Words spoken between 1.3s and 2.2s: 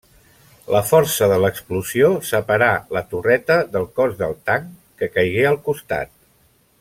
de l'explosió